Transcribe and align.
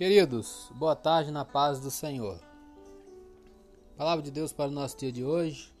Queridos, 0.00 0.72
boa 0.76 0.96
tarde 0.96 1.30
na 1.30 1.44
paz 1.44 1.78
do 1.78 1.90
Senhor. 1.90 2.40
Palavra 3.98 4.22
de 4.22 4.30
Deus 4.30 4.50
para 4.50 4.70
o 4.70 4.72
nosso 4.72 4.96
dia 4.96 5.12
de 5.12 5.22
hoje, 5.22 5.74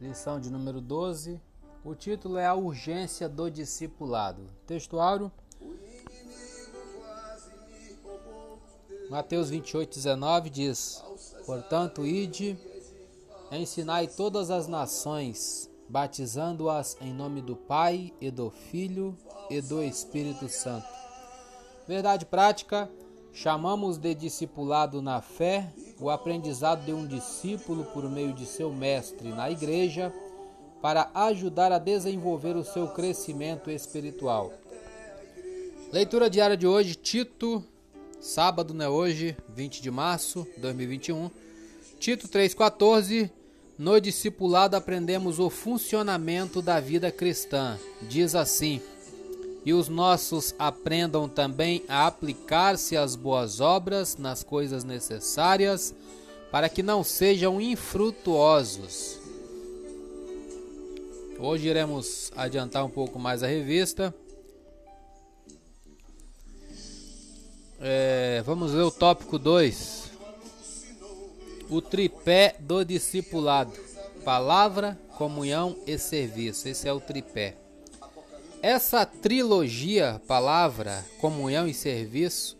lição 0.00 0.40
de 0.40 0.50
número 0.50 0.80
12. 0.80 1.38
O 1.84 1.94
título 1.94 2.38
é 2.38 2.46
A 2.46 2.54
Urgência 2.54 3.28
do 3.28 3.50
Discipulado. 3.50 4.46
Textuário, 4.66 5.30
Mateus 9.10 9.50
28, 9.50 9.96
19 9.96 10.48
diz: 10.48 11.04
Portanto, 11.44 12.06
ide, 12.06 12.58
ensinai 13.52 14.06
todas 14.06 14.50
as 14.50 14.66
nações, 14.66 15.70
batizando-as 15.86 16.96
em 17.02 17.12
nome 17.12 17.42
do 17.42 17.54
Pai 17.54 18.14
e 18.18 18.30
do 18.30 18.48
Filho 18.48 19.14
e 19.50 19.60
do 19.60 19.82
Espírito 19.82 20.48
Santo. 20.48 20.88
Verdade 21.86 22.24
prática 22.24 22.90
Chamamos 23.32 23.96
de 23.96 24.14
discipulado 24.14 25.00
na 25.00 25.20
fé 25.20 25.72
o 26.00 26.10
aprendizado 26.10 26.84
de 26.84 26.92
um 26.92 27.06
discípulo 27.06 27.84
por 27.84 28.08
meio 28.10 28.32
de 28.32 28.44
seu 28.44 28.72
mestre 28.72 29.28
na 29.28 29.50
igreja 29.50 30.12
para 30.82 31.10
ajudar 31.14 31.70
a 31.72 31.78
desenvolver 31.78 32.56
o 32.56 32.64
seu 32.64 32.88
crescimento 32.88 33.70
espiritual. 33.70 34.52
Leitura 35.92 36.30
diária 36.30 36.56
de 36.56 36.66
hoje, 36.66 36.94
Tito, 36.94 37.64
sábado, 38.20 38.72
né? 38.72 38.88
Hoje, 38.88 39.36
20 39.48 39.82
de 39.82 39.90
março 39.90 40.46
de 40.54 40.60
2021. 40.60 41.30
Tito 41.98 42.28
3,14. 42.28 43.30
No 43.78 43.98
discipulado 44.00 44.76
aprendemos 44.76 45.38
o 45.38 45.48
funcionamento 45.48 46.60
da 46.60 46.80
vida 46.80 47.10
cristã. 47.10 47.78
Diz 48.02 48.34
assim 48.34 48.80
e 49.64 49.72
os 49.72 49.88
nossos 49.88 50.54
aprendam 50.58 51.28
também 51.28 51.82
a 51.88 52.06
aplicar-se 52.06 52.96
às 52.96 53.14
boas 53.14 53.60
obras, 53.60 54.16
nas 54.16 54.42
coisas 54.42 54.84
necessárias, 54.84 55.94
para 56.50 56.68
que 56.68 56.82
não 56.82 57.04
sejam 57.04 57.60
infrutuosos. 57.60 59.18
Hoje 61.38 61.68
iremos 61.68 62.30
adiantar 62.36 62.84
um 62.84 62.90
pouco 62.90 63.18
mais 63.18 63.42
a 63.42 63.46
revista. 63.46 64.14
É, 67.80 68.42
vamos 68.44 68.72
ver 68.72 68.82
o 68.82 68.90
tópico 68.90 69.38
2. 69.38 70.10
O 71.70 71.80
tripé 71.80 72.56
do 72.58 72.84
discipulado: 72.84 73.72
palavra, 74.22 74.98
comunhão 75.16 75.76
e 75.86 75.96
serviço. 75.96 76.68
Esse 76.68 76.86
é 76.86 76.92
o 76.92 77.00
tripé. 77.00 77.56
Essa 78.62 79.06
trilogia, 79.06 80.20
palavra, 80.28 81.02
comunhão 81.18 81.66
e 81.66 81.72
serviço, 81.72 82.58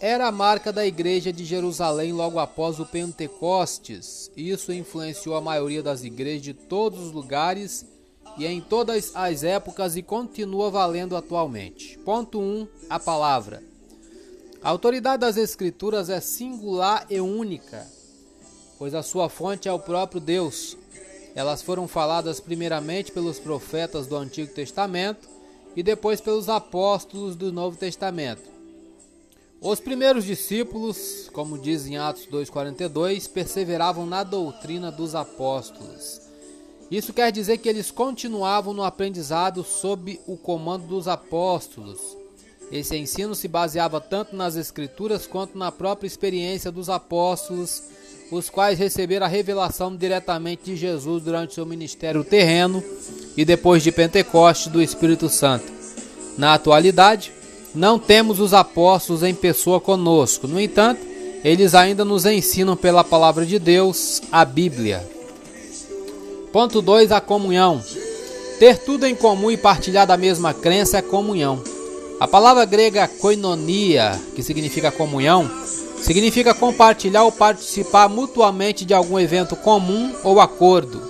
era 0.00 0.26
a 0.26 0.32
marca 0.32 0.72
da 0.72 0.84
igreja 0.84 1.32
de 1.32 1.44
Jerusalém 1.44 2.12
logo 2.12 2.40
após 2.40 2.80
o 2.80 2.86
Pentecostes. 2.86 4.32
Isso 4.36 4.72
influenciou 4.72 5.36
a 5.36 5.40
maioria 5.40 5.80
das 5.80 6.02
igrejas 6.02 6.42
de 6.42 6.54
todos 6.54 6.98
os 6.98 7.12
lugares 7.12 7.86
e 8.36 8.46
em 8.46 8.60
todas 8.60 9.12
as 9.14 9.44
épocas 9.44 9.96
e 9.96 10.02
continua 10.02 10.72
valendo 10.72 11.16
atualmente. 11.16 11.96
Ponto 11.98 12.40
1. 12.40 12.42
Um, 12.42 12.68
a 12.90 12.98
palavra. 12.98 13.62
A 14.60 14.70
autoridade 14.70 15.20
das 15.20 15.36
Escrituras 15.36 16.10
é 16.10 16.20
singular 16.20 17.06
e 17.08 17.20
única, 17.20 17.86
pois 18.76 18.92
a 18.92 19.04
sua 19.04 19.28
fonte 19.28 19.68
é 19.68 19.72
o 19.72 19.78
próprio 19.78 20.20
Deus. 20.20 20.76
Elas 21.34 21.62
foram 21.62 21.86
faladas 21.86 22.40
primeiramente 22.40 23.12
pelos 23.12 23.38
profetas 23.38 24.06
do 24.06 24.16
Antigo 24.16 24.52
Testamento 24.52 25.28
e 25.76 25.82
depois 25.82 26.20
pelos 26.20 26.48
apóstolos 26.48 27.36
do 27.36 27.52
Novo 27.52 27.76
Testamento. 27.76 28.42
Os 29.60 29.80
primeiros 29.80 30.24
discípulos, 30.24 31.28
como 31.32 31.58
diz 31.58 31.86
em 31.86 31.96
Atos 31.96 32.26
2,42, 32.26 33.28
perseveravam 33.28 34.06
na 34.06 34.22
doutrina 34.22 34.90
dos 34.92 35.14
apóstolos. 35.16 36.20
Isso 36.90 37.12
quer 37.12 37.30
dizer 37.32 37.58
que 37.58 37.68
eles 37.68 37.90
continuavam 37.90 38.72
no 38.72 38.82
aprendizado 38.82 39.64
sob 39.64 40.20
o 40.26 40.36
comando 40.36 40.86
dos 40.86 41.08
apóstolos. 41.08 42.16
Esse 42.70 42.96
ensino 42.96 43.34
se 43.34 43.48
baseava 43.48 44.00
tanto 44.00 44.36
nas 44.36 44.56
Escrituras 44.56 45.26
quanto 45.26 45.58
na 45.58 45.72
própria 45.72 46.06
experiência 46.06 46.70
dos 46.70 46.88
apóstolos 46.88 47.82
os 48.30 48.50
quais 48.50 48.78
receberam 48.78 49.26
a 49.26 49.28
revelação 49.28 49.94
diretamente 49.96 50.64
de 50.64 50.76
Jesus 50.76 51.22
durante 51.22 51.54
seu 51.54 51.64
ministério 51.64 52.22
terreno 52.22 52.82
e 53.36 53.44
depois 53.44 53.82
de 53.82 53.90
Pentecostes 53.90 54.70
do 54.70 54.82
Espírito 54.82 55.28
Santo. 55.28 55.72
Na 56.36 56.54
atualidade, 56.54 57.32
não 57.74 57.98
temos 57.98 58.40
os 58.40 58.52
apóstolos 58.52 59.22
em 59.22 59.34
pessoa 59.34 59.80
conosco, 59.80 60.46
no 60.46 60.60
entanto, 60.60 61.00
eles 61.44 61.74
ainda 61.74 62.04
nos 62.04 62.26
ensinam 62.26 62.76
pela 62.76 63.04
palavra 63.04 63.46
de 63.46 63.58
Deus, 63.58 64.20
a 64.30 64.44
Bíblia. 64.44 65.08
Ponto 66.52 66.82
2: 66.82 67.12
a 67.12 67.20
comunhão. 67.20 67.82
Ter 68.58 68.78
tudo 68.78 69.06
em 69.06 69.14
comum 69.14 69.50
e 69.50 69.56
partilhar 69.56 70.06
da 70.06 70.16
mesma 70.16 70.52
crença 70.52 70.98
é 70.98 71.02
comunhão. 71.02 71.62
A 72.18 72.26
palavra 72.26 72.64
grega 72.64 73.06
koinonia, 73.06 74.20
que 74.34 74.42
significa 74.42 74.90
comunhão, 74.90 75.48
Significa 76.02 76.54
compartilhar 76.54 77.24
ou 77.24 77.32
participar 77.32 78.08
mutuamente 78.08 78.84
de 78.84 78.94
algum 78.94 79.18
evento 79.18 79.56
comum 79.56 80.14
ou 80.22 80.40
acordo. 80.40 81.02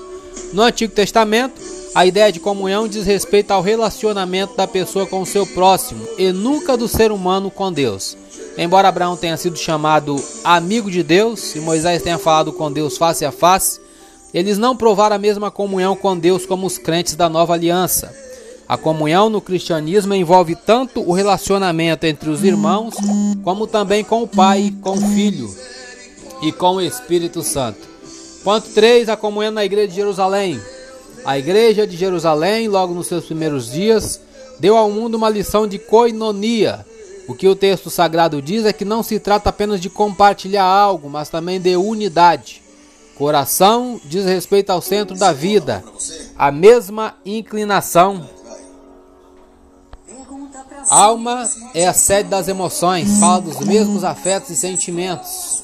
No 0.53 0.63
Antigo 0.63 0.93
Testamento, 0.95 1.61
a 1.95 2.07
ideia 2.07 2.31
de 2.31 2.41
comunhão 2.41 2.89
diz 2.89 3.05
respeito 3.05 3.51
ao 3.51 3.63
relacionamento 3.63 4.57
da 4.57 4.67
pessoa 4.67 5.07
com 5.07 5.21
o 5.21 5.27
seu 5.27 5.47
próximo 5.47 6.07
e 6.17 6.33
nunca 6.33 6.77
do 6.77 6.89
ser 6.89 7.11
humano 7.11 7.51
com 7.51 7.73
Deus. 7.73 8.17
Embora 8.57 8.89
Abraão 8.89 9.17
tenha 9.17 9.37
sido 9.37 9.57
chamado 9.57 10.17
amigo 10.43 10.91
de 10.91 11.03
Deus 11.03 11.55
e 11.55 11.61
Moisés 11.61 12.03
tenha 12.03 12.19
falado 12.19 12.53
com 12.53 12.73
Deus 12.73 12.99
face 12.99 13.25
a 13.25 13.31
face, 13.31 13.81
eles 14.35 14.59
não 14.59 14.77
provaram 14.77 15.17
a 15.17 15.19
mesma 15.19 15.51
comunhão 15.51 15.97
com 15.97 16.19
Deus 16.19 16.45
como 16.45 16.67
os 16.67 16.77
crentes 16.77 17.15
da 17.15 17.29
nova 17.29 17.55
aliança. 17.55 18.28
A 18.69 18.77
comunhão 18.77 19.31
no 19.31 19.41
cristianismo 19.41 20.15
envolve 20.15 20.55
tanto 20.55 21.01
o 21.01 21.13
relacionamento 21.13 22.05
entre 22.05 22.29
os 22.29 22.45
irmãos, 22.45 22.95
como 23.43 23.67
também 23.67 24.05
com 24.05 24.23
o 24.23 24.29
Pai, 24.29 24.75
com 24.83 24.91
o 24.91 25.01
Filho 25.01 25.49
e 26.43 26.53
com 26.53 26.75
o 26.75 26.81
Espírito 26.83 27.43
Santo. 27.43 27.81
Ponto 28.45 28.69
3. 28.69 29.09
A 29.09 29.17
comunhão 29.17 29.53
na 29.53 29.65
igreja 29.65 29.89
de 29.89 29.95
Jerusalém. 29.95 30.61
A 31.25 31.39
igreja 31.39 31.87
de 31.87 31.97
Jerusalém, 31.97 32.69
logo 32.69 32.93
nos 32.93 33.07
seus 33.07 33.25
primeiros 33.25 33.73
dias, 33.73 34.21
deu 34.61 34.77
ao 34.77 34.91
mundo 34.91 35.15
uma 35.15 35.31
lição 35.31 35.67
de 35.67 35.79
coinonia. 35.79 36.85
O 37.27 37.35
que 37.35 37.49
o 37.49 37.57
texto 37.57 37.89
sagrado 37.89 38.43
diz 38.43 38.67
é 38.67 38.73
que 38.73 38.85
não 38.85 39.03
se 39.03 39.19
trata 39.19 39.49
apenas 39.49 39.81
de 39.81 39.89
compartilhar 39.89 40.65
algo, 40.65 41.09
mas 41.09 41.31
também 41.31 41.59
de 41.59 41.75
unidade. 41.75 42.63
Coração 43.17 44.01
diz 44.05 44.25
respeito 44.27 44.71
ao 44.71 44.81
centro 44.81 45.17
da 45.17 45.33
vida, 45.33 45.83
a 46.37 46.53
mesma 46.53 47.17
inclinação 47.27 48.29
Alma 50.89 51.47
é 51.75 51.87
a 51.87 51.93
sede 51.93 52.31
das 52.31 52.49
emoções, 52.49 53.19
fala 53.19 53.43
dos 53.43 53.61
mesmos 53.61 54.05
afetos 54.05 54.49
e 54.49 54.57
sentimentos. 54.57 55.63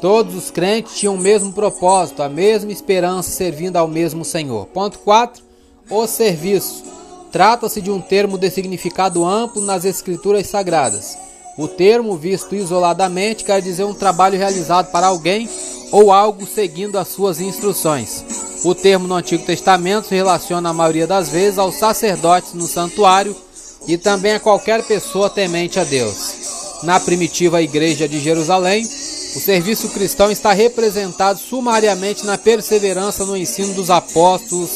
Todos 0.00 0.34
os 0.34 0.50
crentes 0.50 0.96
tinham 0.96 1.14
o 1.14 1.18
mesmo 1.18 1.52
propósito, 1.52 2.22
a 2.22 2.28
mesma 2.28 2.72
esperança, 2.72 3.30
servindo 3.30 3.76
ao 3.76 3.86
mesmo 3.86 4.24
Senhor. 4.24 4.66
Ponto 4.66 4.98
4. 5.00 5.42
O 5.90 6.06
serviço. 6.06 6.82
Trata-se 7.30 7.82
de 7.82 7.90
um 7.90 8.00
termo 8.00 8.38
de 8.38 8.50
significado 8.50 9.22
amplo 9.22 9.60
nas 9.60 9.84
Escrituras 9.84 10.46
Sagradas. 10.46 11.18
O 11.58 11.68
termo, 11.68 12.16
visto 12.16 12.54
isoladamente, 12.54 13.44
quer 13.44 13.60
dizer 13.60 13.84
um 13.84 13.94
trabalho 13.94 14.38
realizado 14.38 14.90
para 14.90 15.08
alguém 15.08 15.48
ou 15.92 16.10
algo 16.10 16.46
seguindo 16.46 16.98
as 16.98 17.08
suas 17.08 17.38
instruções. 17.38 18.24
O 18.64 18.74
termo 18.74 19.06
no 19.06 19.14
Antigo 19.14 19.44
Testamento 19.44 20.08
se 20.08 20.14
relaciona, 20.14 20.70
a 20.70 20.74
maioria 20.74 21.06
das 21.06 21.28
vezes, 21.28 21.58
aos 21.58 21.74
sacerdotes 21.74 22.54
no 22.54 22.66
santuário 22.66 23.36
e 23.86 23.96
também 23.96 24.32
a 24.32 24.40
qualquer 24.40 24.82
pessoa 24.84 25.30
temente 25.30 25.78
a 25.78 25.84
Deus. 25.84 26.82
Na 26.82 27.00
primitiva 27.00 27.62
igreja 27.62 28.08
de 28.08 28.20
Jerusalém, 28.20 28.84
o 28.84 29.40
serviço 29.40 29.88
cristão 29.90 30.30
está 30.30 30.52
representado 30.52 31.38
sumariamente 31.38 32.24
na 32.24 32.38
perseverança 32.38 33.24
no 33.24 33.36
ensino 33.36 33.74
dos 33.74 33.90
apóstolos, 33.90 34.70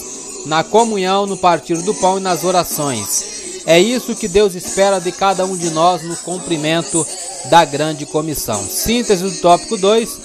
na 0.47 0.63
comunhão, 0.63 1.27
no 1.27 1.37
partir 1.37 1.79
do 1.83 1.95
pão 1.95 2.19
e 2.19 2.21
nas 2.21 2.45
orações. 2.45 3.41
É 3.67 3.79
isso 3.79 4.17
que 4.17 4.29
Deus 4.29 4.55
espera 4.55 4.99
de 4.99 5.13
cada 5.13 5.45
um 5.45 5.57
de 5.57 5.71
nós 5.71 6.03
no 6.03 6.17
cumprimento 6.17 7.07
da 7.51 7.65
grande 7.65 8.07
comissão. 8.07 8.63
Síntese 8.69 9.23
do 9.23 9.41
tópico 9.41 9.77
2. 9.77 10.19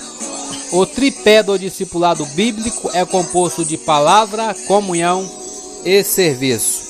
O 0.71 0.85
tripé 0.85 1.43
do 1.43 1.57
discipulado 1.57 2.25
bíblico 2.27 2.89
é 2.93 3.05
composto 3.05 3.63
de 3.63 3.77
palavra, 3.77 4.55
comunhão 4.67 5.29
e 5.83 6.03
serviço. 6.03 6.84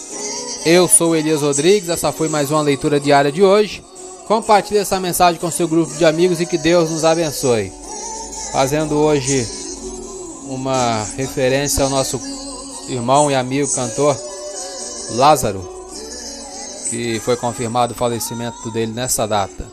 Eu 0.66 0.88
sou 0.88 1.16
Elias 1.16 1.44
Rodrigues, 1.44 1.90
essa 1.90 2.12
foi 2.12 2.28
mais 2.28 2.50
uma 2.50 2.60
leitura 2.60 3.00
diária 3.00 3.32
de 3.32 3.44
hoje. 3.44 3.84
Compartilhe 4.28 4.80
essa 4.80 5.00
mensagem 5.00 5.40
com 5.40 5.52
seu 5.52 5.68
grupo 5.68 5.96
de 5.96 6.04
amigos 6.04 6.42
e 6.42 6.46
que 6.48 6.58
Deus 6.58 6.90
nos 6.90 7.06
abençoe. 7.06 7.72
Fazendo 8.52 8.96
hoje 8.96 9.48
uma 10.48 11.04
referência 11.18 11.84
ao 11.84 11.90
nosso 11.92 12.20
irmão 12.90 13.30
e 13.30 13.36
amigo 13.36 13.72
cantor 13.76 14.20
Lázaro, 15.12 15.70
que 16.90 17.20
foi 17.20 17.36
confirmado 17.36 17.94
o 17.94 17.96
falecimento 17.96 18.72
dele 18.72 18.92
nessa 18.92 19.28
data. 19.28 19.68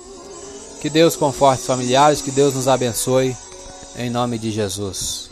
Que 0.82 0.90
Deus 0.90 1.16
conforte 1.16 1.62
os 1.62 1.66
familiares, 1.66 2.20
que 2.20 2.30
Deus 2.30 2.52
nos 2.52 2.68
abençoe, 2.68 3.34
em 3.96 4.10
nome 4.10 4.38
de 4.38 4.50
Jesus. 4.50 5.31